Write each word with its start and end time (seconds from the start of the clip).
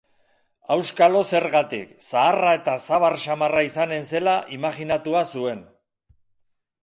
Auskalo 0.75 1.19
zergatik, 1.39 1.91
zaharra 2.07 2.53
eta 2.59 2.73
zabar 2.85 3.17
samarra 3.25 3.63
izanen 3.67 4.09
zela 4.13 4.33
imajinatua 4.57 5.21
zuen. 5.35 5.61